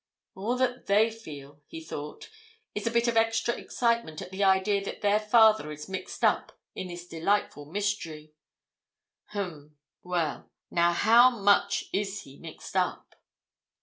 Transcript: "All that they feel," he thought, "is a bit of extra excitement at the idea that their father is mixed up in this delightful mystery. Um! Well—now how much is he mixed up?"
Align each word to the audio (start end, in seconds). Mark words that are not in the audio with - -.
"All 0.33 0.55
that 0.57 0.87
they 0.87 1.11
feel," 1.11 1.61
he 1.67 1.79
thought, 1.79 2.31
"is 2.73 2.87
a 2.87 2.89
bit 2.89 3.07
of 3.07 3.15
extra 3.15 3.53
excitement 3.53 4.19
at 4.19 4.31
the 4.31 4.43
idea 4.43 4.83
that 4.83 5.01
their 5.01 5.19
father 5.19 5.71
is 5.71 5.87
mixed 5.87 6.23
up 6.23 6.57
in 6.73 6.87
this 6.87 7.07
delightful 7.07 7.65
mystery. 7.65 8.33
Um! 9.35 9.77
Well—now 10.01 10.93
how 10.93 11.29
much 11.29 11.83
is 11.93 12.21
he 12.21 12.39
mixed 12.39 12.75
up?" 12.75 13.15